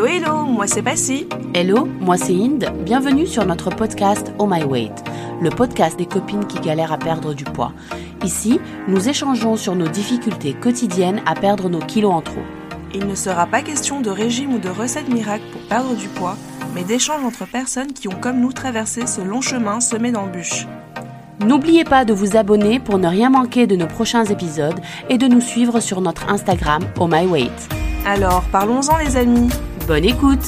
[0.00, 1.26] Hello hello, moi c'est Passy.
[1.52, 2.72] Hello, moi c'est Inde.
[2.86, 5.04] Bienvenue sur notre podcast Oh My Weight,
[5.42, 7.74] le podcast des copines qui galèrent à perdre du poids.
[8.24, 12.40] Ici, nous échangeons sur nos difficultés quotidiennes à perdre nos kilos en trop.
[12.94, 16.38] Il ne sera pas question de régime ou de recette miracle pour perdre du poids,
[16.74, 20.66] mais d'échanges entre personnes qui ont comme nous traversé ce long chemin semé d'embûches.
[21.40, 25.26] N'oubliez pas de vous abonner pour ne rien manquer de nos prochains épisodes et de
[25.26, 27.68] nous suivre sur notre Instagram Oh My Weight.
[28.06, 29.50] Alors, parlons-en les amis.
[29.90, 30.46] Bonne écoute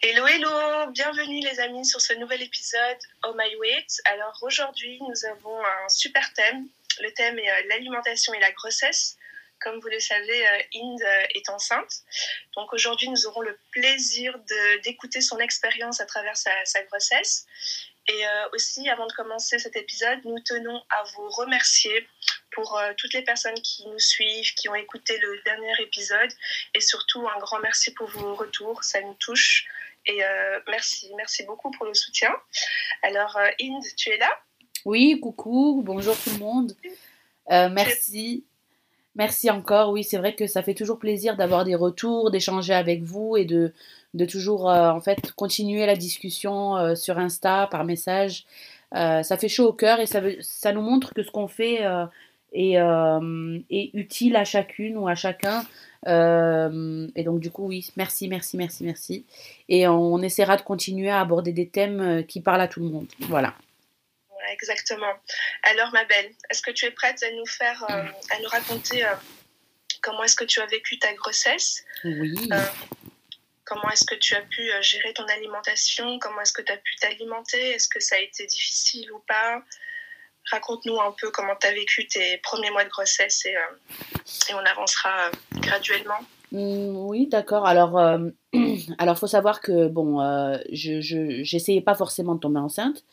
[0.00, 3.90] Hello, hello, bienvenue les amis sur ce nouvel épisode Oh My Weight.
[4.04, 6.68] Alors aujourd'hui, nous avons un super thème.
[7.00, 9.16] Le thème est euh, l'alimentation et la grossesse.
[9.60, 12.04] Comme vous le savez, euh, Inde euh, est enceinte.
[12.54, 14.38] Donc aujourd'hui, nous aurons le plaisir
[14.84, 17.46] d'écouter son expérience à travers sa, sa grossesse.
[18.08, 22.06] Et euh, aussi, avant de commencer cet épisode, nous tenons à vous remercier
[22.52, 26.30] pour euh, toutes les personnes qui nous suivent, qui ont écouté le dernier épisode.
[26.74, 28.82] Et surtout, un grand merci pour vos retours.
[28.82, 29.66] Ça nous touche.
[30.06, 32.30] Et euh, merci, merci beaucoup pour le soutien.
[33.02, 34.30] Alors, Inde, tu es là?
[34.84, 36.74] Oui, coucou, bonjour tout le monde.
[37.50, 38.44] Euh, merci.
[39.14, 39.90] Merci encore.
[39.90, 43.44] Oui, c'est vrai que ça fait toujours plaisir d'avoir des retours, d'échanger avec vous et
[43.44, 43.74] de,
[44.14, 48.44] de toujours euh, en fait continuer la discussion euh, sur Insta par message.
[48.96, 51.46] Euh, ça fait chaud au cœur et ça, veut- ça nous montre que ce qu'on
[51.48, 51.80] fait
[52.52, 55.64] est, est utile à chacune ou à chacun.
[56.06, 59.24] Et donc du coup oui, merci, merci, merci, merci.
[59.68, 62.86] Et on, on essaiera de continuer à aborder des thèmes qui parlent à tout le
[62.86, 63.06] monde.
[63.20, 63.54] Voilà.
[64.30, 65.12] Ouais, Exactement.
[65.62, 69.04] Alors, ma belle, est-ce que tu es prête à nous faire, à nous raconter
[70.02, 71.84] comment est-ce que tu as vécu ta grossesse?
[72.04, 72.48] Oui.
[73.70, 76.76] Comment est-ce que tu as pu euh, gérer ton alimentation Comment est-ce que tu as
[76.76, 79.62] pu t'alimenter Est-ce que ça a été difficile ou pas?
[80.50, 83.60] Raconte-nous un peu comment tu as vécu tes premiers mois de grossesse et, euh,
[84.50, 86.18] et on avancera euh, graduellement.
[86.50, 87.64] Mm, Oui, d'accord.
[87.64, 88.18] Alors, euh,
[88.98, 90.18] alors, faut savoir que bon,
[90.72, 93.04] je, je, j'essayais pas forcément de tomber enceinte,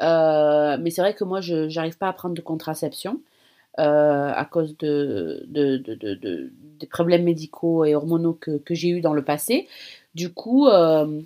[0.00, 3.22] mais c'est vrai que moi, je j'arrive pas à prendre de contraception
[3.78, 9.00] à cause de, de, de- de- des problèmes médicaux et hormonaux que, que j'ai eu
[9.00, 9.68] dans le passé.
[10.14, 11.22] Du coup, euh,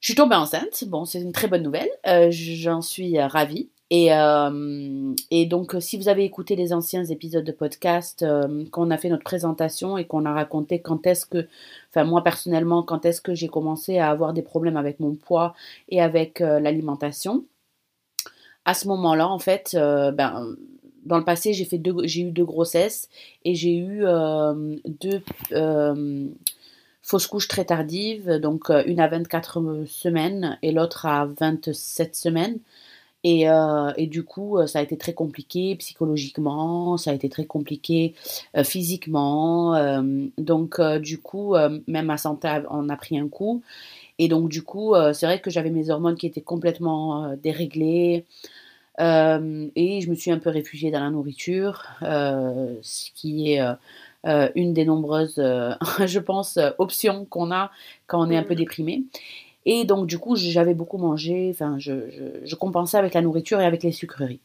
[0.00, 0.84] je suis tombée enceinte.
[0.86, 1.90] Bon, c'est une très bonne nouvelle.
[2.06, 3.68] Euh, j'en suis euh, ravie.
[3.90, 8.24] Et, donc, si vous avez écouté les anciens épisodes de podcast,
[8.70, 11.46] qu'on a fait notre présentation et qu'on a raconté quand est-ce que,
[11.90, 15.54] enfin moi personnellement, quand est-ce que j'ai commencé à avoir des problèmes avec mon poids
[15.90, 17.44] et avec l'alimentation,
[18.64, 20.56] à ce moment-là, en fait, ben,
[21.04, 23.10] dans le passé, j'ai eu deux grossesses
[23.44, 24.04] et j'ai eu
[24.86, 25.22] deux
[27.02, 32.58] fausses couches très tardives, donc euh, une à 24 semaines et l'autre à 27 semaines.
[33.24, 37.28] Et, euh, et du coup, euh, ça a été très compliqué psychologiquement, ça a été
[37.28, 38.14] très compliqué
[38.64, 40.02] physiquement.
[40.38, 41.54] donc, du coup,
[41.86, 43.62] même ma santé en a pris un coup.
[44.18, 48.24] Et donc, du coup, c'est vrai que j'avais mes hormones qui étaient complètement déréglées.
[48.98, 53.62] Et je me suis un peu réfugiée dans la nourriture, ce qui est
[54.26, 55.72] euh, une des nombreuses, euh,
[56.06, 57.70] je pense, euh, options qu'on a
[58.06, 58.58] quand on est un peu Mhm.
[58.58, 59.04] déprimé.
[59.66, 63.60] Et donc, du coup, j'avais beaucoup mangé, enfin, je, je- je compensais avec la nourriture
[63.60, 64.40] et avec les sucreries.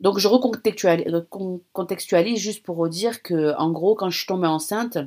[0.00, 4.46] Donc, je recontextualise con- contextualise juste pour dire que, en gros, quand je suis tombée
[4.46, 4.98] enceinte,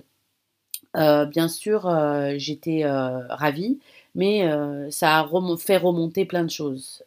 [0.97, 3.79] euh, bien sûr, euh, j'étais euh, ravie,
[4.15, 4.49] mais
[4.91, 7.03] ça a fait remonter plein de choses.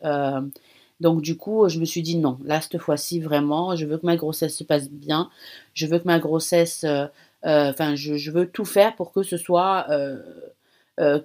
[1.03, 4.07] Donc, du coup, je me suis dit non, là, cette fois-ci, vraiment, je veux que
[4.07, 5.29] ma grossesse se passe bien.
[5.75, 7.07] Je veux que ma grossesse, euh,
[7.45, 11.21] euh, enfin, je, je veux tout faire pour que ce soit euh,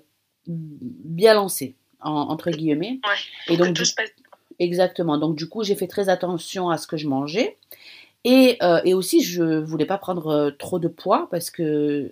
[0.47, 2.99] bien lancé, en- entre guillemets.
[3.05, 4.09] Ouais, Et que donc, tout du se passe
[4.59, 5.19] Exactement.
[5.19, 7.57] Donc, du coup, j'ai fait très attention à ce que je mangeais.
[8.23, 12.11] Et, et aussi, je voulais pas prendre trop de poids parce que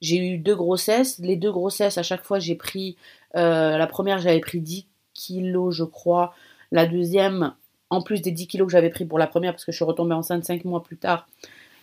[0.00, 1.20] j'ai eu deux grossesses.
[1.20, 2.96] Les deux grossesses, à chaque fois, j'ai pris.
[3.34, 6.34] la première, j'avais pris 10 kilos, je crois.
[6.74, 7.54] La deuxième,
[7.88, 9.84] en plus des 10 kilos que j'avais pris pour la première, parce que je suis
[9.84, 11.26] retombée enceinte 5 mois plus tard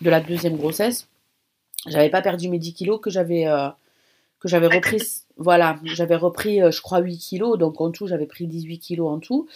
[0.02, 1.08] de la deuxième grossesse,
[1.88, 3.48] j'avais pas perdu mes 10 kilos que j'avais.
[3.48, 3.70] euh,
[4.42, 5.08] que j'avais repris,
[5.38, 9.10] voilà, j'avais repris, euh, je crois, 8 kilos, donc en tout, j'avais pris 18 kilos
[9.10, 9.48] en tout,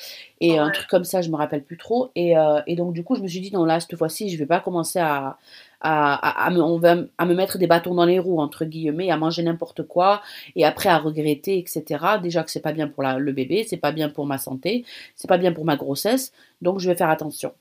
[0.41, 0.71] et un Ouais.
[0.71, 3.21] truc comme ça, je me rappelle plus trop, et, euh, et donc du coup, je
[3.21, 5.37] me suis dit, non, là, cette fois-ci, je vais pas commencer à,
[5.81, 8.65] à, à, à me, on va, à me mettre des bâtons dans les roues, entre
[8.65, 10.21] guillemets, à manger n'importe quoi,
[10.55, 12.19] et après à regretter, etc.
[12.19, 14.85] Déjà que c'est pas bien pour la, le bébé, c'est pas bien pour ma santé,
[15.15, 16.31] c'est pas bien pour ma grossesse,
[16.61, 17.53] donc je vais faire attention.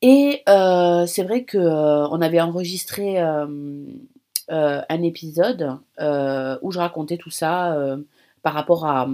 [0.00, 3.18] Et euh, c'est vrai que euh, on avait enregistré
[4.50, 7.98] euh, un épisode euh, où je racontais tout ça euh,
[8.42, 9.06] par rapport à,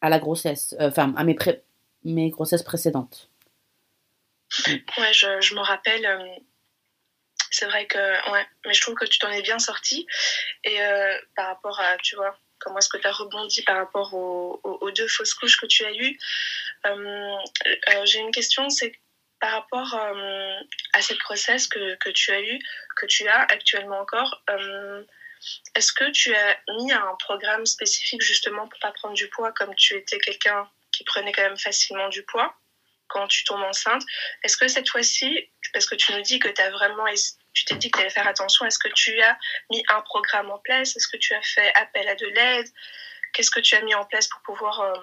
[0.00, 3.28] à la grossesse, enfin à mes, grossesses précédentes.
[4.66, 6.06] Ouais, je, je me rappelle.
[7.50, 10.06] C'est vrai que, ouais, mais je trouve que tu t'en es bien sorti.
[10.64, 10.78] Et
[11.36, 14.90] par rapport à, tu vois, comment est-ce que tu as rebondi par rapport aux, aux,
[14.92, 16.18] deux fausses couches que tu as eues,
[18.04, 18.98] j'ai une question, c'est
[19.40, 19.94] par rapport
[20.92, 22.58] à cette grossesse que, que, tu as eue,
[22.96, 24.42] que tu as actuellement encore,
[25.74, 29.74] est-ce que tu as mis un programme spécifique justement pour pas prendre du poids comme
[29.74, 32.54] tu étais quelqu'un qui prenait quand même facilement du poids
[33.08, 34.02] quand tu tombes enceinte?
[34.42, 37.06] Est-ce que cette fois-ci, parce que tu nous dis que tu as vraiment
[37.52, 38.66] tu t'es dit que tu allais faire attention.
[38.66, 39.38] Est-ce que tu as
[39.70, 40.96] mis un programme en place?
[40.96, 42.66] Est-ce que tu as fait appel à de l'aide?
[43.32, 44.94] Qu'est-ce que tu as mis en place pour pouvoir euh,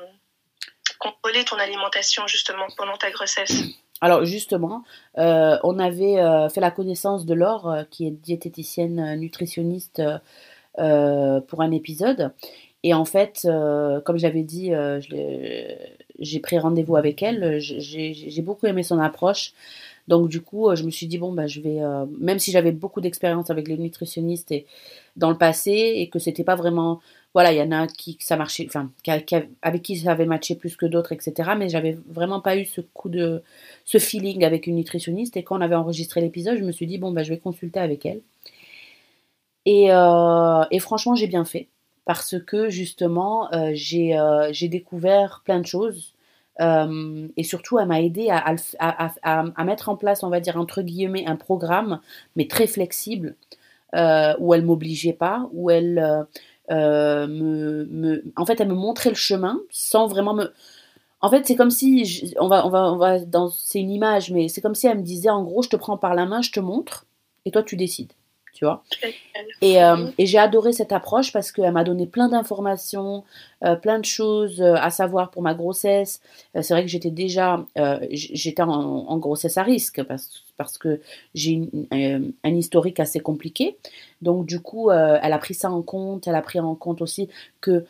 [0.99, 3.53] contrôler ton alimentation justement pendant ta grossesse?
[4.01, 4.83] Alors justement,
[5.17, 10.01] euh, on avait euh, fait la connaissance de Laure, qui est diététicienne nutritionniste
[10.75, 12.31] pour un épisode.
[12.83, 13.47] Et en fait,
[14.05, 14.71] comme j'avais dit,
[16.19, 17.59] j'ai pris rendez-vous avec elle.
[17.59, 19.53] J'ai beaucoup aimé son approche.
[20.07, 22.51] Donc du coup, euh, je me suis dit bon bah je vais, euh, même si
[22.51, 24.53] j'avais beaucoup d'expérience avec les nutritionnistes
[25.15, 26.99] dans le passé et que c'était pas vraiment,
[27.33, 28.91] voilà, il y en a qui ça marchait, enfin
[29.61, 31.51] avec qui ça avait matché plus que d'autres, etc.
[31.57, 33.41] Mais j'avais vraiment pas eu ce coup de,
[33.85, 35.37] ce feeling avec une nutritionniste.
[35.37, 37.79] Et quand on avait enregistré l'épisode, je me suis dit bon bah je vais consulter
[37.79, 38.21] avec elle.
[39.65, 41.67] Et, euh, et franchement, j'ai bien fait
[42.05, 46.13] parce que justement, j'ai découvert plein de choses
[46.59, 48.55] euh, et surtout, elle m'a aidé à,
[49.23, 52.01] à, mettre en place, on va dire, entre guillemets, un programme,
[52.35, 53.35] mais très flexible,
[53.95, 56.23] euh, où elle m'obligeait pas, où elle euh,
[56.75, 60.51] me, En fait, elle me montrait le chemin sans vraiment me.
[61.21, 62.33] En fait, c'est comme si.
[62.39, 63.49] on va, on va, on va dans.
[63.49, 65.97] C'est une image, mais c'est comme si elle me disait, en gros, je te prends
[65.97, 67.05] par la main, je te montre,
[67.45, 68.13] et toi, tu décides
[68.53, 68.83] tu vois.
[69.61, 73.23] Et, euh, et j'ai adoré cette approche parce qu'elle m'a donné plein d'informations,
[73.63, 76.21] euh, plein de choses euh, à savoir pour ma grossesse.
[76.53, 77.65] c'est vrai que j'étais déjà,
[78.11, 80.99] j'étais en, grossesse à risque parce, parce que
[81.33, 81.61] j'ai
[81.91, 83.77] un historique assez compliqué.
[84.21, 86.27] Donc du coup, elle a pris ça en compte.
[86.27, 87.29] Elle a pris en compte aussi
[87.61, 87.85] que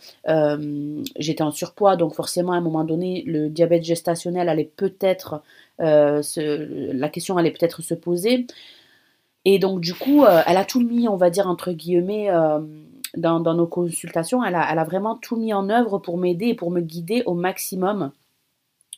[1.18, 5.42] j'étais en surpoids, donc forcément à un moment donné, le diabète gestationnel allait peut-être,
[5.80, 8.46] la question allait peut-être se poser.
[9.46, 12.60] Et donc, du coup, euh, elle a tout mis, on va dire, entre guillemets, euh,
[13.18, 14.44] dans, nos consultations.
[14.44, 17.24] Elle a, elle a, vraiment tout mis en œuvre pour m'aider et pour me guider
[17.26, 18.12] au maximum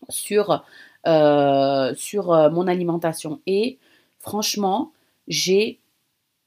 [0.09, 0.63] sur,
[1.07, 3.39] euh, sur mon alimentation.
[3.47, 3.79] Et
[4.19, 4.91] franchement,
[5.27, 5.79] j'ai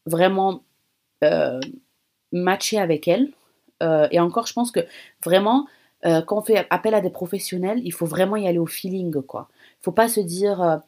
[0.04, 0.62] vraiment
[2.32, 3.32] matché avec elle.
[3.80, 4.80] et encore, je pense que
[5.24, 5.66] vraiment,
[6.02, 9.48] quand on fait appel à des professionnels, il faut vraiment y aller au feeling, quoi.
[9.50, 10.80] Il ne faut pas se dire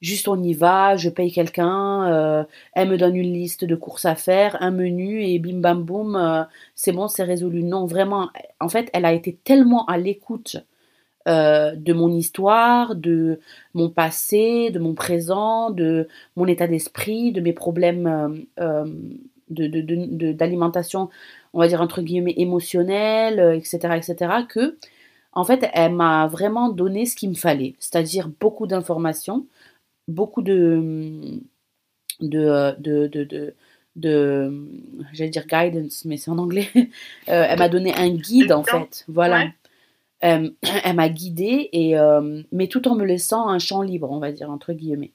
[0.00, 4.04] Juste on y va, je paye quelqu'un, euh, elle me donne une liste de courses
[4.04, 6.44] à faire, un menu et bim bam boum, euh,
[6.76, 7.64] c'est bon, c'est résolu.
[7.64, 8.30] Non, vraiment,
[8.60, 10.56] en fait, elle a été tellement à l'écoute
[11.26, 13.40] euh, de mon histoire, de
[13.74, 16.06] mon passé, de mon présent, de
[16.36, 18.46] mon état d'esprit, de mes problèmes
[19.50, 21.10] d'alimentation,
[21.54, 24.78] on va dire entre guillemets émotionnels, etc., etc., que
[25.32, 29.46] en fait, elle m'a vraiment donné ce qu'il me fallait, c'est-à-dire beaucoup d'informations
[30.08, 31.40] beaucoup de,
[32.20, 33.54] de, de, de,
[33.96, 34.68] de,
[35.12, 36.68] j'allais dire guidance, mais c'est en anglais.
[37.28, 39.48] Euh, elle m'a donné un guide en fait, voilà.
[40.24, 40.50] Euh,
[40.84, 44.32] elle m'a guidée et euh, mais tout en me laissant un champ libre, on va
[44.32, 45.12] dire entre guillemets.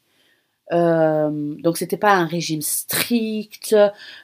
[0.72, 3.76] donc c'était pas un régime strict,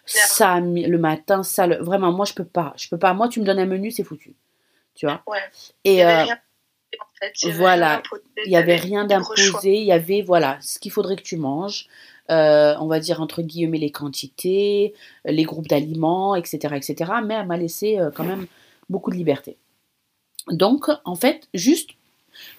[0.06, 3.16] ça le matin, ça le, vraiment moi je peux pas, je peux pas.
[3.16, 4.36] Moi tu me donnes un menu, c'est foutu,
[4.94, 5.24] tu vois?
[5.84, 6.04] Et
[7.54, 8.02] voilà,
[8.46, 11.88] il n'y avait rien d'imposé, il y avait voilà ce qu'il faudrait que tu manges,
[12.32, 14.94] euh, on va dire entre guillemets les quantités,
[15.26, 17.12] les groupes d'aliments, etc., etc.
[17.26, 18.46] Mais elle m'a laissé euh, quand même
[18.90, 19.58] beaucoup de liberté.
[20.50, 21.92] Donc en fait, juste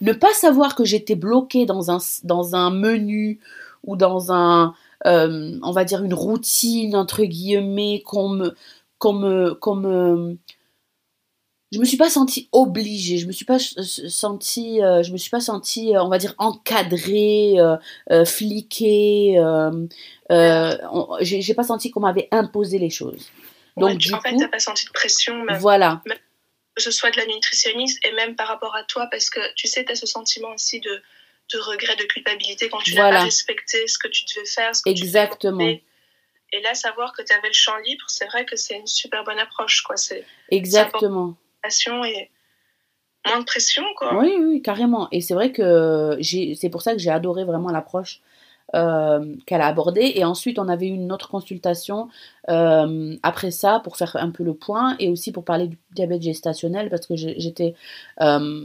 [0.01, 3.41] ne pas savoir que j'étais bloquée dans un, dans un menu
[3.85, 4.75] ou dans un,
[5.07, 8.55] euh, on va dire une routine entre guillemets qu'on me,
[8.99, 10.37] qu'on me, qu'on me
[11.73, 15.31] je me suis pas sentie obligée, je me suis pas sentie, euh, je me suis
[15.31, 17.77] pas sentie, euh, on va dire encadrée, euh,
[18.11, 19.37] euh fliquée.
[21.21, 23.31] j'ai pas senti qu'on m'avait imposé les choses.
[23.77, 26.03] Donc du en fait, t'as pas senti de pression, même, voilà.
[26.75, 29.69] que ce soit de la nutritionniste et même par rapport à toi, parce que tu
[29.69, 31.03] sais, tu as ce sentiment aussi de,
[31.55, 34.75] de regret, de culpabilité quand tu n'as pas respecté ce que tu devais faire.
[34.75, 35.73] Ce que Exactement.
[35.73, 35.83] Tu
[36.53, 39.23] et là, savoir que tu avais le champ libre, c'est vrai que c'est une super
[39.23, 39.83] bonne approche.
[39.83, 39.95] Quoi.
[40.51, 41.37] Exactement
[42.05, 42.31] et
[43.27, 44.19] moins de pression, quoi.
[44.19, 45.09] Oui, oui, carrément.
[45.13, 48.23] Et c'est vrai que c'est pour ça que j'ai adoré vraiment l'approche
[48.75, 50.13] euh, qu'elle a abordée.
[50.15, 52.09] Et ensuite, on avait eu une autre consultation
[52.49, 56.23] euh, après ça pour faire un peu le point et aussi pour parler du diabète
[56.23, 57.75] gestationnel parce que j'étais
[58.21, 58.65] euh,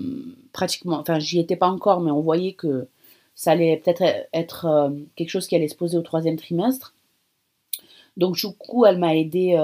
[0.53, 2.87] pratiquement, enfin, j'y étais pas encore, mais on voyait que
[3.33, 6.93] ça allait peut-être être, euh, quelque chose qui allait se poser au troisième trimestre.
[8.15, 9.57] Donc du coup, elle m'a aidé,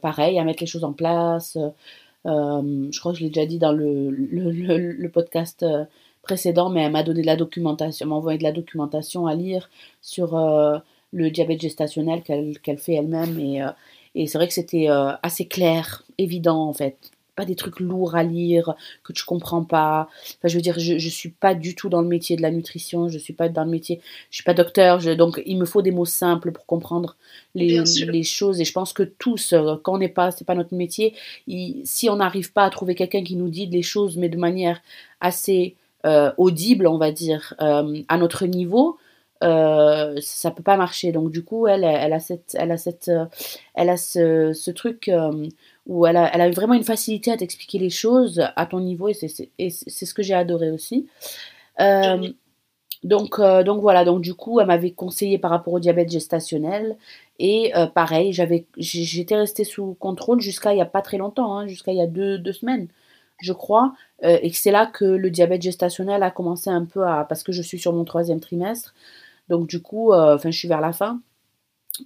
[0.00, 1.58] pareil, à mettre les choses en place.
[2.28, 5.64] Je crois que je l'ai déjà dit dans le, podcast
[6.22, 9.70] précédent, mais elle m'a donné de la documentation, m'a envoyé de la documentation à lire
[10.02, 10.36] sur
[11.12, 13.38] le diabète gestationnel qu'elle fait elle-même.
[14.14, 14.88] Et c'est vrai que c'était
[15.22, 20.08] assez clair, évident en fait pas des trucs lourds à lire que tu comprends pas.
[20.10, 22.50] Enfin, je veux dire, je, je suis pas du tout dans le métier de la
[22.50, 25.82] nutrition, je suis pas dans le métier, je suis pas docteur, donc il me faut
[25.82, 27.16] des mots simples pour comprendre
[27.54, 28.60] les, les choses.
[28.60, 31.14] Et je pense que tous, euh, quand on n'est pas, c'est pas notre métier,
[31.84, 34.80] si on n'arrive pas à trouver quelqu'un qui nous dit les choses, mais de manière
[35.20, 38.98] assez euh, audible, on va dire, euh, à notre niveau,
[39.44, 41.12] euh, ça peut pas marcher.
[41.12, 43.10] Donc du coup, elle, elle a cette, elle a cette,
[43.74, 45.10] elle a ce, ce truc
[45.88, 49.08] où elle a, elle a vraiment une facilité à t'expliquer les choses à ton niveau
[49.08, 49.50] et c'est
[50.06, 51.08] ce que j'ai adoré aussi.
[51.80, 52.28] Euh,
[53.04, 56.96] donc, euh, donc voilà, donc du coup, elle m'avait conseillé par rapport au diabète gestationnel
[57.38, 61.56] et euh, pareil, j'avais, j'étais restée sous contrôle jusqu'à il n'y a pas très longtemps,
[61.56, 62.88] hein, jusqu'à il y a deux, deux, semaines,
[63.40, 67.44] je crois, et c'est là que le diabète gestationnel a commencé un peu à, parce
[67.44, 68.94] que je suis sur mon troisième trimestre,
[69.48, 71.20] donc du coup, enfin je suis vers la fin,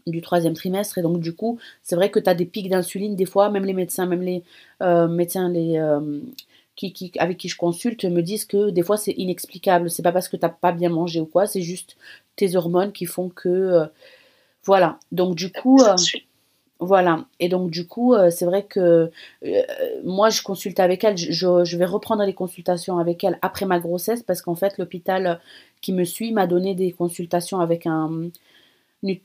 [0.07, 0.99] du troisième trimestre.
[0.99, 3.65] Et donc, du coup, c'est vrai que tu as des pics d'insuline des fois, même
[3.65, 4.43] les médecins, même les
[4.83, 6.21] euh, médecins les, euh,
[6.77, 9.91] qui, qui, avec qui je consulte me disent que des fois c'est inexplicable.
[9.91, 11.97] C'est pas parce que tu n'as pas bien mangé ou quoi, c'est juste
[12.37, 13.49] tes hormones qui font que.
[13.49, 13.87] Euh,
[14.65, 14.99] voilà.
[15.11, 15.81] Donc, du coup.
[16.79, 17.27] voilà.
[17.39, 19.11] Et donc, du coup, c'est vrai que
[20.05, 21.17] moi, je consulte avec elle.
[21.17, 25.41] Je, je, vais reprendre les consultations avec elle après ma grossesse parce qu'en fait, l'hôpital
[25.81, 28.31] qui me suit m'a donné des consultations avec un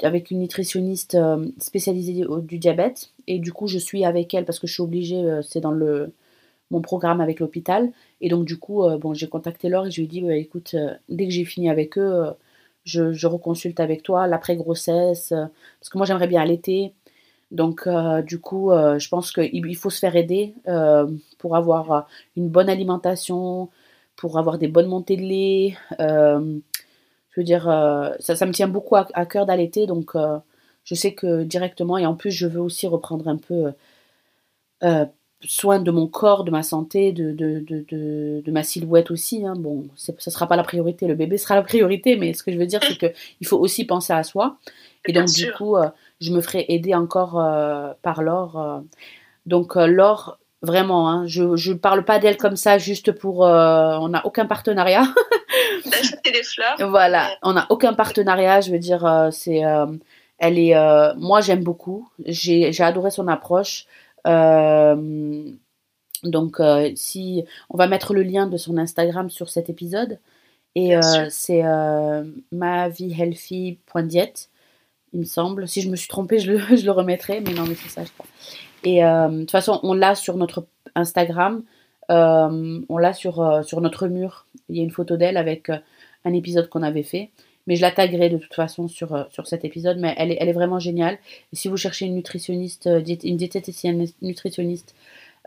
[0.01, 3.11] avec une nutritionniste euh, spécialisée du diabète.
[3.27, 5.71] Et du coup, je suis avec elle parce que je suis obligée, euh, c'est dans
[5.71, 6.13] le,
[6.71, 7.91] mon programme avec l'hôpital.
[8.21, 10.35] Et donc, du coup, euh, bon, j'ai contacté Laure et je lui ai dit, bah,
[10.35, 10.75] écoute,
[11.09, 12.25] dès que j'ai fini avec eux,
[12.85, 15.29] je, je, reconsulte avec toi l'après-grossesse.
[15.29, 16.93] parce que moi, j'aimerais bien allaiter.
[17.51, 17.87] Donc,
[18.25, 20.53] du coup, je pense qu'il faut se faire aider
[21.37, 23.69] pour avoir une bonne alimentation,
[24.15, 25.77] pour avoir des bonnes montées de lait
[27.37, 30.39] je veux dire, euh, ça, ça, me tient beaucoup à, cœur d'allaiter, donc euh,
[30.85, 33.73] je sais que directement, et en plus, je veux aussi reprendre un peu
[34.83, 35.05] euh,
[35.41, 39.45] soin de mon corps, de ma santé, de, de, de, de ma silhouette aussi.
[39.45, 39.53] Hein.
[39.55, 42.51] Bon, ça ne sera pas la priorité, le bébé sera la priorité, mais ce que
[42.51, 44.57] je veux dire, c'est qu'il faut aussi penser à soi.
[45.05, 45.75] Et donc, du coup,
[46.19, 47.33] je me ferai aider encore
[48.01, 48.81] par Laure.
[49.45, 53.41] donc, Laure, vraiment, hein, je ne parle pas d'elle comme ça juste pour...
[53.41, 55.03] on n'a aucun partenariat.
[56.23, 56.89] des fleurs.
[56.89, 59.85] Voilà, on n'a aucun partenariat, je veux dire, euh, c'est, euh,
[60.37, 63.85] elle est, euh, moi j'aime beaucoup, j'ai, adoré son approche.
[66.23, 66.61] donc,
[66.95, 70.19] si on va mettre le lien de son Instagram sur cet épisode,
[70.75, 70.95] et
[71.29, 71.63] c'est
[72.51, 73.15] ma vie
[75.13, 75.67] il me semble.
[75.67, 78.03] Si je me suis trompée, je le, je le remettrai, mais non, mais c'est ça,
[78.03, 78.27] je crois.
[78.83, 81.63] Et de toute façon, on l'a sur notre Instagram.
[82.09, 84.45] On l'a sur, sur notre mur.
[84.69, 87.31] Il y a une photo d'elle avec un épisode qu'on avait fait.
[87.67, 89.97] Mais je la taguerai de toute façon sur, euh, sur cet épisode.
[89.99, 91.19] Mais elle est, elle est vraiment géniale.
[91.51, 94.95] Et si vous cherchez une nutritionniste, euh, une diététicienne nutritionniste,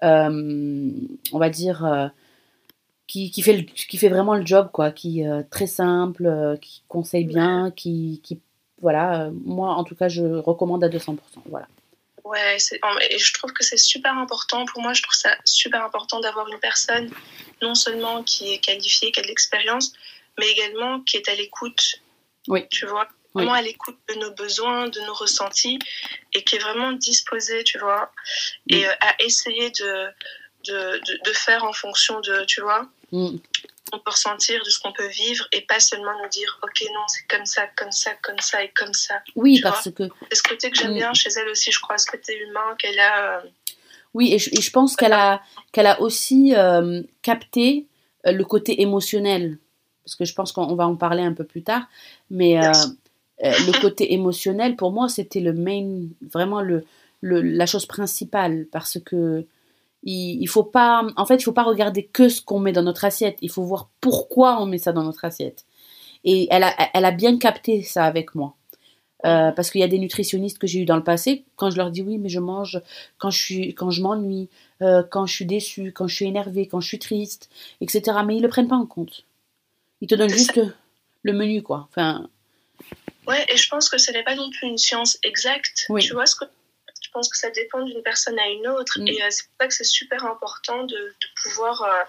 [0.04, 0.90] euh,
[1.32, 2.10] on va dire,
[3.06, 7.24] qui, qui, fait qui fait vraiment le job, quoi, qui est très simple, qui conseille
[7.24, 8.40] bien, qui, qui,
[8.80, 11.16] voilà, moi en tout cas, je recommande à 200%.
[11.50, 11.68] Voilà.
[12.24, 12.58] Ouais,
[13.08, 14.66] et je trouve que c'est super important.
[14.66, 17.10] Pour moi, je trouve ça super important d'avoir une personne
[17.62, 19.92] non seulement qui est qualifiée, qui a de l'expérience,
[20.38, 22.00] mais également qui est à l'écoute.
[22.48, 22.66] Oui.
[22.70, 25.78] Tu vois, vraiment à l'écoute de nos besoins, de nos ressentis,
[26.34, 28.12] et qui est vraiment disposé, tu vois,
[28.68, 30.08] et euh, à essayer de,
[30.66, 33.38] de, de, faire en fonction de, tu vois, mm.
[33.92, 37.04] on peut ressentir, de ce qu'on peut vivre, et pas seulement nous dire, ok, non,
[37.08, 39.22] c'est comme ça, comme ça, comme ça et comme ça.
[39.36, 40.04] Oui, parce que.
[40.30, 40.96] C'est ce côté que j'aime mm.
[40.96, 43.38] bien chez elle aussi, je crois, ce côté humain qu'elle a.
[43.38, 43.48] Euh,
[44.14, 45.40] oui, et je, pense qu'elle a,
[45.72, 47.86] qu'elle a aussi euh, capté
[48.24, 49.58] le côté émotionnel
[50.10, 51.86] parce que je pense qu'on va en parler un peu plus tard,
[52.30, 52.72] mais euh,
[53.44, 56.84] euh, le côté émotionnel, pour moi, c'était le main, vraiment le,
[57.22, 59.46] la chose principale, parce que
[60.02, 63.04] il, faut pas, en fait, il faut pas regarder que ce qu'on met dans notre
[63.04, 65.66] assiette, il faut voir pourquoi on met ça dans notre assiette.
[66.24, 68.56] Et elle a, elle a bien capté ça avec moi.
[69.26, 71.76] Euh, parce qu'il y a des nutritionnistes que j'ai eu dans le passé, quand je
[71.76, 72.80] leur dis oui, mais je mange
[73.18, 74.48] quand je suis, quand je m'ennuie,
[74.80, 77.50] quand je suis déçue, quand je suis énervée, quand je suis triste,
[77.82, 78.18] etc.
[78.26, 79.26] Mais ils le prennent pas en compte.
[80.00, 80.58] Il te donne juste
[81.22, 81.86] le menu, quoi.
[81.90, 82.28] Enfin...
[83.26, 85.86] Ouais, et je pense que ce n'est pas non plus une science exacte.
[86.00, 86.46] Tu vois ce que
[87.10, 89.00] je pense que ça dépend d'une personne à une autre.
[89.00, 89.08] Mm.
[89.08, 92.02] Et euh, c'est pour ça que c'est super important de, de pouvoir euh,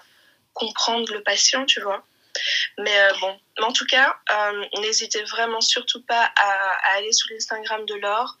[0.54, 2.04] comprendre le patient, tu vois.
[2.78, 4.16] Mais bon, en tout cas,
[4.78, 8.38] n'hésitez vraiment surtout pas à, aller sur l'Instagram de Laure.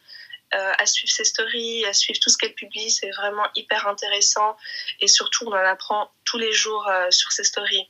[0.52, 2.90] à suivre ses stories, à suivre tout ce qu'elle publie.
[2.90, 4.56] C'est vraiment hyper intéressant
[5.00, 7.86] et surtout, on en apprend tous les jours sur ses stories.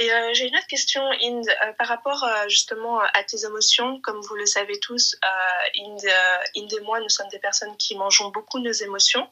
[0.00, 4.00] Et euh, j'ai une autre question, Inde, euh, par rapport euh, justement à tes émotions.
[4.00, 5.16] Comme vous le savez tous,
[5.76, 6.08] Inde,
[6.54, 9.28] et moi, nous sommes des personnes qui mangeons beaucoup nos émotions.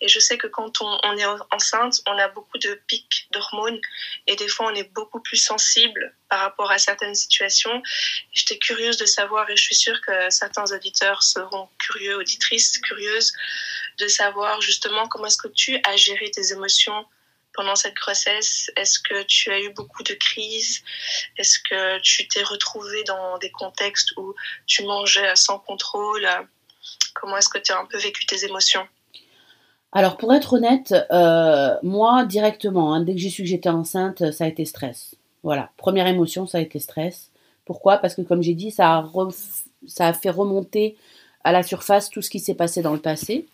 [0.00, 3.80] Et je sais que quand on, on est enceinte, on a beaucoup de pics d'hormones
[4.26, 7.80] et des fois, on est beaucoup plus sensible par rapport à certaines situations.
[8.32, 13.32] J'étais curieuse de savoir, et je suis sûre que certains auditeurs seront curieux, auditrices curieuses,
[13.98, 17.06] de savoir justement comment est-ce que tu as géré tes émotions
[17.54, 20.82] pendant cette grossesse Est-ce que tu as eu beaucoup de crises?
[21.36, 24.34] Est-ce que tu t'es retrouvé dans des contextes où
[24.66, 26.26] tu mangeais sans contrôle?
[27.14, 28.86] Comment est-ce que tu as un peu vécu tes émotions?
[29.92, 34.32] Alors pour être honnête, euh, moi directement, hein, dès que j'ai su que j'étais enceinte,
[34.32, 35.14] ça a été stress.
[35.42, 37.30] Voilà, première émotion, ça a été stress.
[37.66, 37.98] Pourquoi?
[37.98, 39.04] Parce que comme j'ai dit, ça
[39.98, 40.96] a fait remonter
[41.44, 43.46] à la surface tout ce qui s'est passé dans le passé.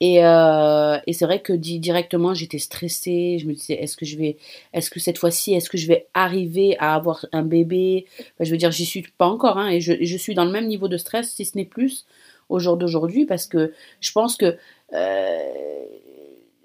[0.00, 3.38] Et, euh, et c'est vrai que directement, j'étais stressée.
[3.40, 4.36] Je me disais, est-ce que je vais,
[4.72, 8.06] est-ce que cette fois-ci, est-ce que je vais arriver à avoir un bébé?
[8.40, 10.66] Je veux dire, j'y suis pas encore, hein, et je, je, suis dans le même
[10.66, 12.06] niveau de stress, si ce n'est plus,
[12.48, 14.56] au jour d'aujourd'hui, parce que je pense que
[14.92, 15.84] euh,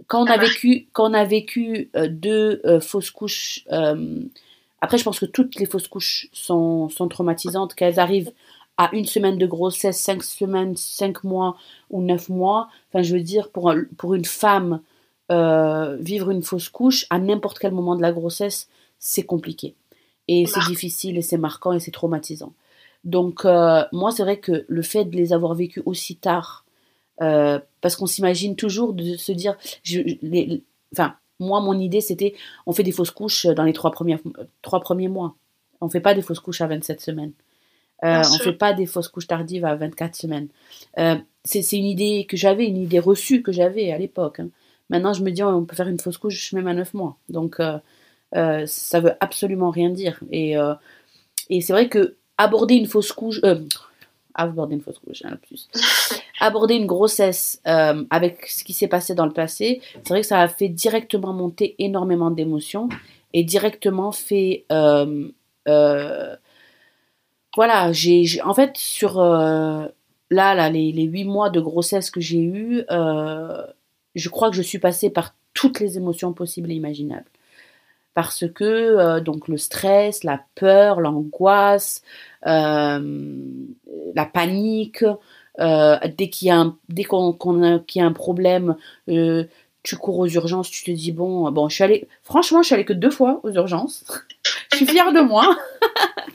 [0.07, 3.63] quand on a vécu, quand on a vécu euh, deux fausses couches,
[4.81, 8.31] après, je pense que toutes les fausses couches sont, sont traumatisantes, qu'elles arrivent
[8.79, 11.57] à une semaine de grossesse, cinq semaines, cinq mois
[11.89, 12.69] ou neuf mois.
[12.87, 14.79] Enfin, je veux dire, pour, pour une femme,
[15.31, 19.75] euh, vivre une fausse couche à n'importe quel moment de la grossesse, c'est compliqué.
[20.29, 22.53] Et c'est difficile et c'est marquant et c'est traumatisant.
[23.03, 26.65] Donc, euh, moi, c'est vrai que le fait de les avoir vécues aussi tard,
[27.21, 32.33] euh, parce qu'on s'imagine toujours de se dire, je, les, enfin, moi, mon idée, c'était,
[32.65, 34.19] on fait des fausses couches dans les trois premiers,
[34.61, 35.35] trois premiers mois.
[35.81, 37.33] On ne fait pas des fausses couches à 27 semaines.
[38.03, 40.47] Euh, on ne fait pas des fausses couches tardives à 24 semaines.
[40.97, 44.39] Euh, c'est une idée que j'avais, une idée reçue que j'avais à l'époque.
[44.39, 44.49] Hein.
[44.89, 47.17] Maintenant, je me dis, on peut faire une fausse couche même à 9 mois.
[47.27, 47.77] Donc, euh,
[48.35, 50.19] euh, ça veut absolument rien dire.
[50.31, 50.55] Et,
[51.49, 53.41] et c'est vrai que aborder une fausse couche.
[54.33, 55.67] aborder une fausse couche, hein, plus.
[56.39, 60.39] aborder une grossesse avec ce qui s'est passé dans le passé, c'est vrai que ça
[60.39, 62.89] a fait directement monter énormément d'émotions
[63.33, 64.65] et directement fait
[67.59, 69.85] voilà, j'ai, en fait, sur euh,
[70.29, 73.67] là, les, huit mois de grossesse que j'ai eu, euh,
[74.15, 77.29] je crois que je suis passée par toutes les émotions possibles et imaginables.
[78.13, 82.01] Parce que, euh, donc, le stress, la peur, l'angoisse,
[82.43, 83.01] la
[84.33, 85.03] panique,
[85.57, 88.77] dès qu'il y a un problème,
[89.83, 92.75] tu cours aux urgences, tu te dis bon, bon, je suis allée, franchement, je suis
[92.75, 94.03] allée que deux fois aux urgences.
[94.71, 95.57] je suis fière de moi.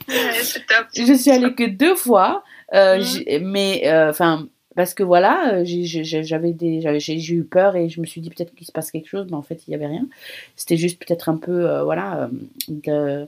[0.07, 0.87] top.
[0.95, 3.47] Je suis allée que deux fois, euh, mhm.
[3.47, 4.47] mais euh, enfin.
[4.75, 8.65] parce que voilà, j'avais des, j'ai eu peur et je me suis dit peut-être qu'il
[8.65, 10.07] se passe quelque chose, mais en fait il n'y avait rien.
[10.55, 12.29] C'était juste peut-être un peu, euh, voilà,
[12.67, 13.27] de,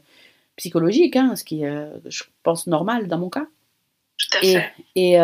[0.56, 3.46] psychologique, hein, ce qui, est, je pense, normal dans mon cas.
[4.18, 4.72] Tout à fait.
[4.96, 5.18] Et,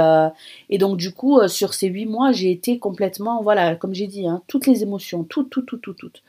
[0.70, 4.28] et, donc, du coup, sur ces huit mois, j'ai été complètement, voilà, comme j'ai dit,
[4.28, 6.24] hein, toutes les émotions, toutes, toutes, toutes, toutes, toutes.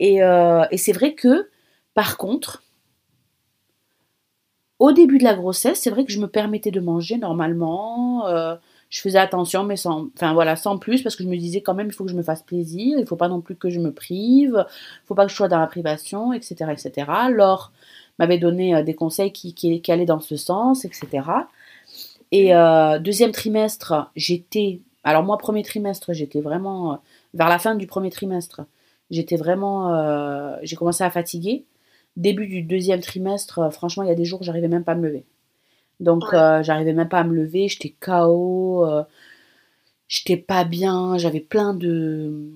[0.00, 1.48] Et, et c'est vrai que,
[1.94, 2.62] par contre,
[4.78, 8.26] au début de la grossesse, c'est vrai que je me permettais de manger normalement.
[8.28, 8.54] Euh,
[8.90, 11.74] je faisais attention, mais sans, enfin voilà, sans plus, parce que je me disais quand
[11.74, 13.80] même, il faut que je me fasse plaisir, il faut pas non plus que je
[13.80, 17.10] me prive, il faut pas que je sois dans la privation, etc., etc.
[17.30, 17.72] Laure
[18.18, 21.22] m'avait donné euh, des conseils qui, qui, allaient dans ce sens, etc.
[22.32, 27.00] Et euh, deuxième trimestre, j'étais, alors moi premier trimestre, j'étais vraiment
[27.34, 28.62] vers la fin du premier trimestre,
[29.10, 31.64] j'étais vraiment, j'ai commencé à fatiguer
[32.18, 34.96] début du deuxième trimestre, euh, franchement, il y a des jours, j'arrivais même pas à
[34.96, 35.24] me lever.
[36.00, 39.04] Donc, euh, j'arrivais même pas à me lever, j'étais KO, euh,
[40.08, 42.50] j'étais pas bien, j'avais plein de.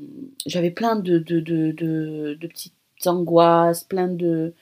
[0.47, 2.75] J'avais plein de, de, de, de, petites
[3.07, 4.55] angoisses, plein de.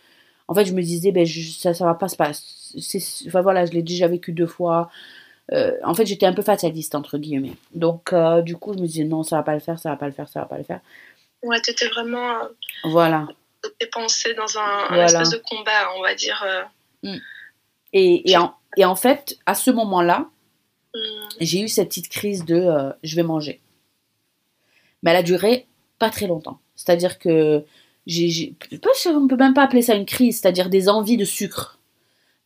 [0.51, 2.45] En fait, je me disais, ben, ça, ça va pas se passer.
[3.27, 4.91] Enfin voilà, je l'ai déjà vécu deux fois.
[5.51, 7.57] en fait, j'étais un peu fataliste, entre guillemets.
[7.75, 10.07] Donc, du coup, je me disais, non, ça va pas le faire, ça va pas
[10.07, 10.81] le faire, ça va pas le faire.
[11.43, 12.35] Ouais, t'étais vraiment.
[12.85, 13.27] Voilà
[13.79, 16.43] tes pensées dans un, espèce de combat, on va dire.
[16.47, 16.63] Euh.
[17.03, 17.19] Mm.
[17.93, 20.27] Et, et, en, et, en, fait, à ce moment-là,
[20.95, 20.99] mm.
[21.41, 23.61] j'ai eu cette petite crise de euh, je vais manger.
[25.03, 25.67] Mais elle a duré
[25.99, 26.61] pas très longtemps.
[26.77, 27.65] C'est-à-dire que
[28.07, 28.55] j'ai,
[29.07, 31.79] on peut même pas appeler ça une crise, c'est-à-dire des envies de sucre.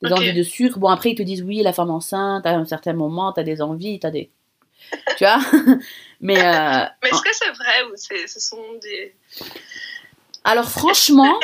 [0.02, 0.78] Des envies de sucre.
[0.78, 3.44] Bon, après, ils te disent oui, la femme enceinte, à un certain moment, tu as
[3.44, 4.30] des envies, tu as des.
[5.16, 5.38] tu vois?
[6.20, 6.38] Mais.
[6.38, 9.14] Euh, Mais est-ce que c'est vrai ou ce sont des.
[10.44, 11.40] Alors franchement,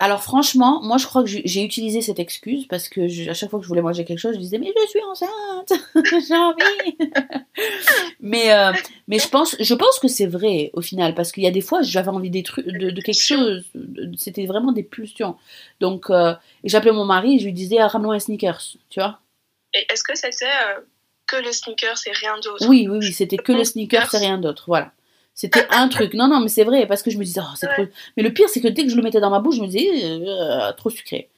[0.00, 3.58] alors franchement, moi je crois que j'ai utilisé cette excuse parce que à chaque fois
[3.58, 5.72] que je voulais manger quelque chose, je disais mais je suis enceinte,
[6.28, 6.96] j'ai envie.
[8.20, 8.72] mais euh,
[9.08, 11.60] mais je pense je pense que c'est vrai au final parce qu'il y a des
[11.60, 13.64] fois j'avais envie des trucs de, quelque chose,
[14.16, 15.36] c'était vraiment des pulsions.
[15.80, 19.18] Donc euh, j'appelais mon mari et je lui disais ah, ramène un sneakers, tu vois.
[19.74, 20.80] Et est-ce que c'était euh,
[21.26, 22.66] que le sneakers et rien d'autre?
[22.68, 24.92] Oui oui oui, c'était que le sneakers et rien d'autre, voilà.
[25.38, 26.14] C'était un truc.
[26.14, 27.84] Non, non, mais c'est vrai, parce que je me disais, oh, c'est trop.
[28.16, 29.68] Mais le pire, c'est que dès que je le mettais dans ma bouche, je me
[29.68, 31.30] disais, euh, trop sucré.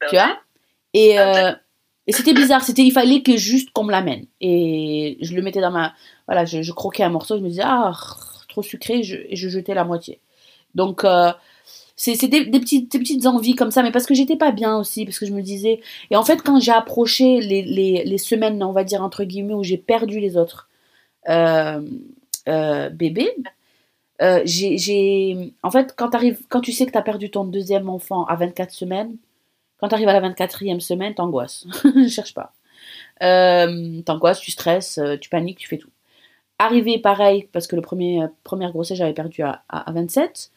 [0.00, 0.38] Ben tu vois
[0.94, 1.54] Et, ah, euh,
[2.06, 2.62] et c'était bizarre.
[2.62, 4.26] C'était, il fallait que juste qu'on me l'amène.
[4.40, 5.94] Et je le mettais dans ma.
[6.28, 7.90] Voilà, je, croquais un morceau, je me disais, ah,
[8.48, 10.20] trop sucré, je, et je jetais la moitié.
[10.76, 11.32] Donc, euh,
[11.96, 15.04] c'était des, petites, des petites envies comme ça, mais parce que j'étais pas bien aussi,
[15.04, 15.80] parce que je me disais.
[16.12, 19.54] Et en fait, quand j'ai approché les, les, les, semaines, on va dire, entre guillemets,
[19.54, 20.68] où j'ai perdu les autres.
[21.28, 21.80] Euh,
[22.50, 23.34] euh, bébé,
[24.22, 26.10] euh, j'ai, en fait, quand,
[26.48, 29.16] quand tu sais que tu as perdu ton deuxième enfant à 24 semaines,
[29.78, 31.66] quand tu arrives à la 24e semaine, t'angoisses.
[31.84, 32.52] Je cherche pas.
[33.22, 35.90] Euh, t'angoisses, tu stresses, tu paniques, tu fais tout.
[36.58, 40.50] Arrivé pareil, parce que le premier première grossesse, j'avais perdu à, à, 27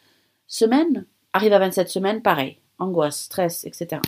[0.48, 1.06] semaines.
[1.32, 2.58] Arrive à 27 semaines, pareil.
[2.80, 4.02] Angoisse, stress, etc.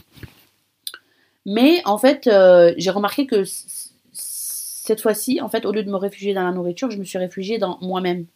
[1.45, 2.29] Mais en fait,
[2.77, 3.43] j'ai remarqué que
[4.85, 7.17] cette fois-ci, en fait, au lieu de me réfugier dans la nourriture, je me suis
[7.17, 8.27] réfugiée dans moi-même.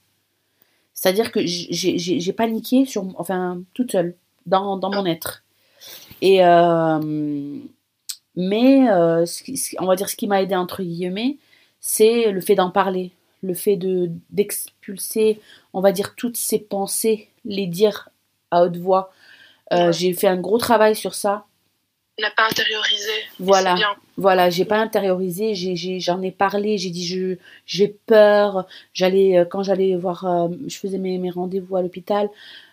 [0.95, 4.15] C'est-à-dire que j'ai paniqué sur, enfin, toute seule,
[4.47, 5.43] dans, mon être.
[6.23, 6.99] Et euh,
[8.35, 9.25] mais euh,
[9.77, 11.37] on va dire ce qui m'a aidé entre guillemets,
[11.81, 13.11] c'est le fait d'en parler,
[13.43, 15.39] le fait de d'expulser,
[15.73, 18.09] on va dire toutes ces pensées, les dire
[18.49, 19.11] à haute voix.
[19.71, 21.45] Euh, j'ai fait un gros travail sur ça
[22.19, 23.11] n'a pas intériorisé.
[23.39, 23.75] Voilà,
[24.17, 25.53] voilà, j'ai pas intériorisé,
[25.99, 28.65] j'en ai, parlé, j'ai dit je j'ai peur.
[28.93, 32.29] J'allais euh, quand j'allais voir, euh, je faisais mes, mes rendez-vous à l'hôpital,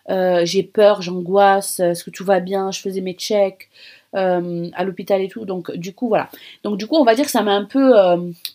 [0.09, 1.81] euh, j'ai peur, j'angoisse.
[1.81, 2.71] Est-ce que tout va bien?
[2.71, 3.69] Je faisais mes checks
[4.13, 5.45] à l'hôpital et tout.
[5.45, 6.31] Donc du coup voilà.
[6.63, 7.93] Donc du coup on va dire que ça m'a un peu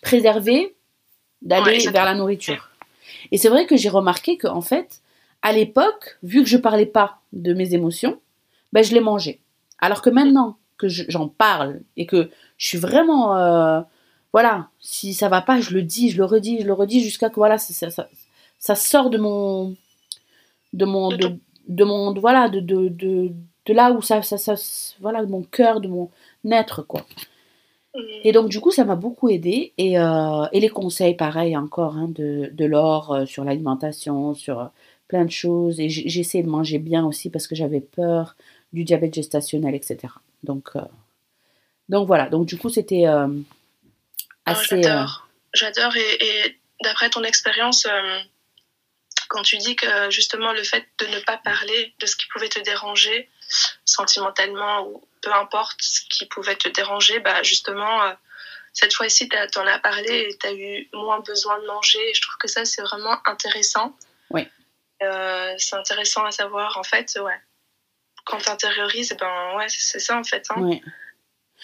[0.02, 0.74] préservé
[1.40, 2.70] d'aller vers la nourriture.
[3.30, 5.02] Et c'est vrai que j'ai remarqué que en fait
[5.42, 8.20] à l'époque, vu que je parlais pas de mes émotions,
[8.72, 9.40] ben je les mangeais.
[9.80, 13.80] Alors que maintenant, que j'en parle et que je suis vraiment euh,
[14.32, 17.30] voilà si ça va pas je le dis je le redis je le redis jusqu'à
[17.30, 18.08] que voilà ça, ça,
[18.58, 19.76] ça, sort de mon
[20.72, 23.32] de mon de, de mon voilà de, de, de,
[23.66, 24.54] de là où ça, ça, ça
[25.00, 26.10] voilà de mon cœur de mon
[26.50, 27.04] être quoi.
[27.94, 28.00] Mmh.
[28.24, 31.96] et donc du coup ça m'a beaucoup aidé et, euh, et les conseils pareil encore
[31.96, 34.70] hein, de, de l'or euh, sur l'alimentation sur
[35.08, 38.34] plein de choses et j'essaie de manger bien aussi parce que j'avais peur
[38.72, 40.80] du diabète gestationnel etc donc, euh,
[41.88, 42.28] donc voilà.
[42.28, 43.28] Donc du coup, c'était euh,
[44.44, 44.82] assez.
[44.82, 45.26] J'adore.
[45.26, 45.96] Euh, J'adore.
[45.96, 47.86] Et, d'après ton expérience,
[49.28, 52.48] quand tu dis que justement le fait de ne pas parler de ce qui pouvait
[52.48, 53.30] te déranger
[53.84, 58.00] sentimentalement ou peu importe ce qui pouvait te déranger, bah justement,
[58.72, 62.00] cette fois-ci, tu en as parlé et tu as eu moins besoin de manger.
[62.10, 63.96] Et je trouve que ça, c'est vraiment intéressant.
[64.30, 64.48] Oui.
[64.98, 67.40] c'est intéressant à savoir, en fait, ouais
[68.24, 70.46] quand tu intériorises, ben ouais, c'est ça en fait.
[70.50, 70.78] Hein.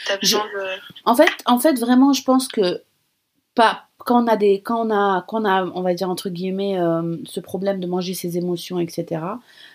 [0.09, 0.81] As besoin de...
[1.05, 2.83] En fait, en fait, vraiment, je pense que
[3.55, 6.31] pas quand on a des, quand on a, quand on a, on va dire entre
[6.31, 9.21] guillemets, euh, ce problème de manger ses émotions, etc.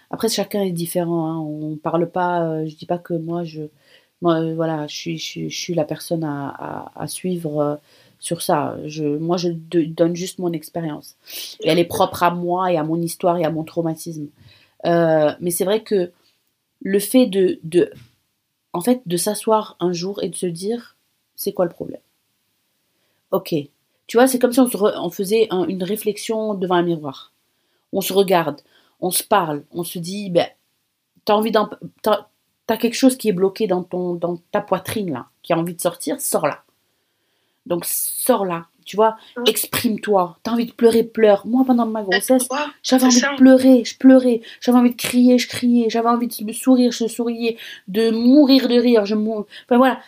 [0.09, 1.27] Après, chacun est différent.
[1.27, 1.37] Hein.
[1.37, 2.43] On parle pas.
[2.43, 3.63] Euh, je dis pas que moi, je,
[4.21, 7.79] moi, euh, voilà, je suis, je, suis la personne à, à, suivre
[8.19, 8.75] sur ça.
[8.85, 11.15] Je, moi, je donne juste mon expérience.
[11.61, 14.29] Et elle est propre à moi et à mon histoire et à mon traumatisme.
[14.83, 16.11] mais c'est vrai que
[16.83, 17.91] le fait de, de
[18.73, 20.97] en fait, de s'asseoir un jour et de se dire,
[21.35, 22.01] c'est quoi le problème?
[23.31, 23.55] Ok.
[24.07, 27.31] Tu vois, c'est comme si on, faisait une réflexion devant un miroir.
[27.93, 28.61] On se regarde,
[28.99, 30.47] on se parle, on se dit, ben,
[31.25, 31.69] t'as envie d'en,
[32.01, 32.27] t'as,
[32.67, 35.75] as quelque chose qui est bloqué dans ton, dans ta poitrine là, qui a envie
[35.75, 36.63] de sortir, sors là.
[37.65, 38.67] Donc sors là.
[38.85, 39.17] Tu vois,
[39.47, 40.37] exprime-toi.
[40.43, 41.45] T'as envie de pleurer, pleure.
[41.45, 42.47] Moi, pendant ma grossesse,
[42.81, 44.41] j'avais envie de pleurer, je pleurais.
[44.61, 45.89] J'avais envie de crier, je criais.
[45.89, 47.57] J'avais envie de sourire, je souriais.
[47.87, 49.45] De mourir de rire, je mourais.
[49.65, 49.99] Enfin voilà.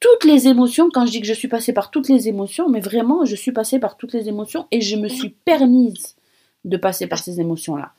[0.00, 2.80] Toutes les émotions, quand je dis que je suis passée par toutes les émotions, mais
[2.80, 6.16] vraiment, je suis passée par toutes les émotions et je me suis permise
[6.64, 7.92] de passer par ces émotions-là.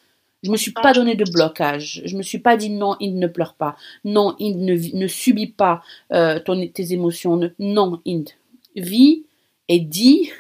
[0.44, 2.02] Je me suis pas donné de blocage.
[2.06, 3.78] Je me suis pas dit non, il ne pleure pas.
[4.04, 7.40] Non, il ne, ne subit pas euh, ton, tes émotions.
[7.60, 8.30] non, Inde.
[8.76, 9.24] Vis
[9.70, 10.32] et dis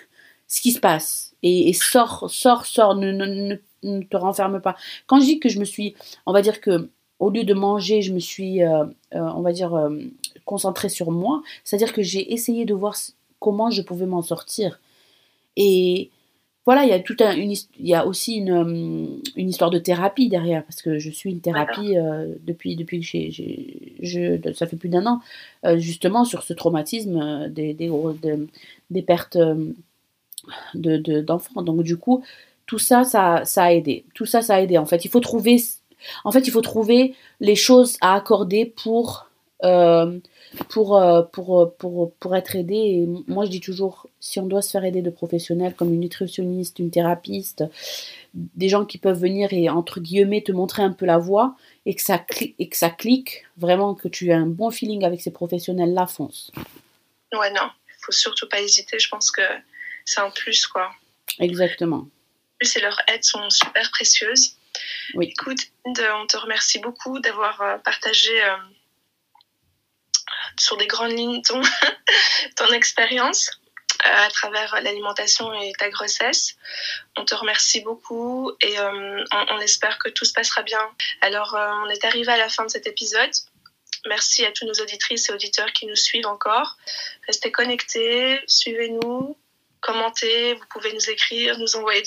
[0.47, 1.33] ce qui se passe.
[1.41, 4.77] Et, sors, sors, sors, ne, ne, ne, te renferme pas.
[5.07, 8.01] Quand je dis que je me suis, on va dire que au lieu de manger,
[8.01, 9.97] je me suis, euh, euh, on va dire, euh,
[10.45, 12.95] concentrée sur moi, c'est-à-dire que j'ai essayé de voir
[13.39, 14.79] comment je pouvais m'en sortir.
[15.55, 16.09] Et
[16.65, 19.79] voilà, il y a tout un, une, il y a aussi une, une, histoire de
[19.79, 21.95] thérapie derrière, parce que je suis une thérapie
[22.45, 23.31] depuis, depuis que j'ai,
[24.01, 25.19] je, ça fait plus d'un an,
[25.75, 27.91] justement sur ce traumatisme des, des,
[28.91, 29.37] des pertes
[30.73, 31.61] de, d'enfants.
[31.61, 32.23] Donc du coup,
[32.65, 34.05] tout ça, ça, ça a aidé.
[34.13, 34.77] Tout ça, ça a aidé.
[34.77, 35.57] En fait, il faut trouver,
[36.23, 39.29] en fait, il faut trouver les choses à accorder pour,
[39.63, 40.19] euh,
[40.69, 42.75] pour, euh, pour, pour, pour, être aidé.
[42.75, 46.01] Et moi, je dis toujours, si on doit se faire aider de professionnels comme une
[46.01, 47.63] nutritionniste, une thérapeute,
[48.33, 51.95] des gens qui peuvent venir et entre guillemets te montrer un peu la voie et
[51.95, 52.23] que ça,
[52.59, 56.51] et que ça clique, vraiment que tu as un bon feeling avec ces professionnels-là, fonce.
[57.33, 58.99] Ouais, non, il faut surtout pas hésiter.
[58.99, 59.41] Je pense que
[60.05, 60.91] c'est un plus, quoi.
[61.39, 62.07] Exactement.
[62.59, 64.57] Plus et leurs aides sont super précieuses.
[65.15, 65.27] Oui.
[65.31, 68.55] Écoute, on te remercie beaucoup d'avoir euh, partagé euh,
[70.57, 71.61] sur des grandes lignes ton,
[72.55, 73.49] ton expérience
[74.05, 76.55] euh, à travers l'alimentation et ta grossesse.
[77.15, 80.81] On te remercie beaucoup et on, on, espère que tout se passera bien.
[81.21, 83.31] Alors, on est arrivé à la fin de cet épisode.
[84.07, 86.77] Merci à tous nos auditrices et auditeurs qui nous suivent encore.
[87.27, 89.37] Restez connectés, suivez-nous,
[89.79, 92.03] commenter, vous pouvez nous écrire, nous envoyer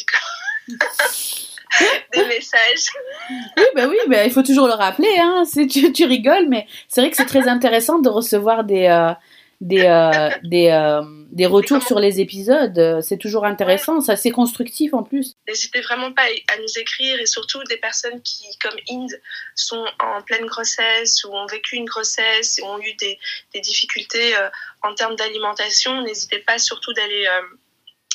[2.13, 2.91] des messages.
[3.31, 5.17] Oui, bah oui, bah, il faut toujours le rappeler.
[5.19, 5.45] Hein.
[5.69, 9.13] Tu, tu rigoles, mais c'est vrai que c'est très intéressant de recevoir des, euh,
[9.61, 13.01] des, euh, des, euh, des, retours sur les épisodes.
[13.03, 15.35] C'est toujours intéressant, ça c'est constructif en plus.
[15.49, 19.21] N'hésitez vraiment pas à nous écrire et surtout des personnes qui, comme Inde,
[19.55, 23.19] sont en pleine grossesse ou ont vécu une grossesse et ont eu des,
[23.55, 24.35] des difficultés
[24.83, 26.03] en termes d'alimentation.
[26.03, 27.27] N'hésitez pas surtout d'aller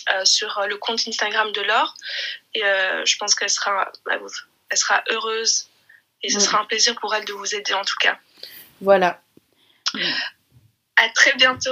[0.10, 1.94] euh, sur le compte Instagram de Laure.
[2.54, 5.70] Et euh, je pense qu'elle sera, elle sera heureuse
[6.24, 8.18] et ce sera un plaisir pour elle de vous aider en tout cas.
[8.82, 9.22] Voilà.
[10.98, 11.70] À très bientôt.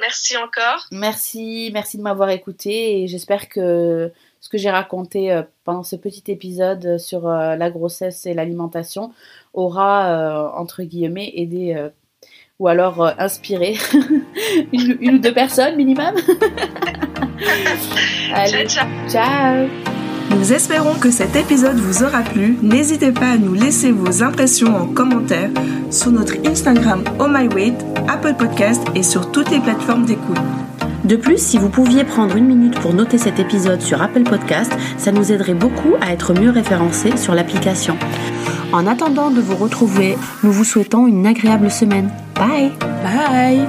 [0.00, 0.86] Merci encore.
[0.90, 5.96] Merci, merci de m'avoir écouté et j'espère que ce que j'ai raconté euh, pendant ce
[5.96, 9.14] petit épisode sur la grossesse et l'alimentation
[9.52, 11.90] aura, entre guillemets, aidé
[12.58, 13.76] ou alors inspiré
[14.72, 16.14] une, une, ou deux personnes minimum.
[18.32, 19.93] Allez, ciao, ciao.
[20.30, 22.56] Nous espérons que cet épisode vous aura plu.
[22.62, 25.50] N'hésitez pas à nous laisser vos impressions en commentaire
[25.90, 27.74] sur notre Instagram Oh My Weight,
[28.08, 30.38] Apple Podcast et sur toutes les plateformes d'écoute.
[31.04, 34.72] De plus, si vous pouviez prendre une minute pour noter cet épisode sur Apple Podcast,
[34.96, 37.96] ça nous aiderait beaucoup à être mieux référencés sur l'application.
[38.72, 42.10] En attendant de vous retrouver, nous vous souhaitons une agréable semaine.
[42.34, 43.66] Bye Bye